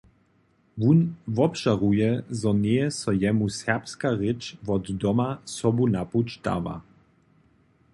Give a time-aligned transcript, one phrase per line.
[0.83, 0.99] Wón
[1.35, 2.07] wobžaruje,
[2.39, 6.75] zo njeje so jemu serbska rěč wot doma sobu na puć dała.